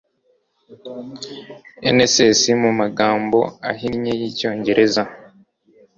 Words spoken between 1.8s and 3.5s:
NSS mu magambo